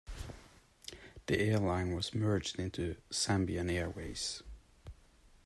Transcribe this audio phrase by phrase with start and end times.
[1.27, 4.41] The airline was merged into Zambian Airways.